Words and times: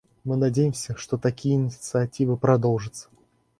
Мы 0.23 0.35
надеемся, 0.35 0.97
что 0.97 1.19
такие 1.19 1.53
инициативы 1.53 2.35
продолжатся. 2.35 3.07